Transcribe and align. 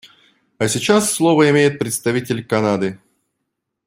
А 0.57 0.67
сейчас 0.67 1.11
слово 1.11 1.51
имеет 1.51 1.77
представитель 1.77 2.43
Канады. 2.43 2.99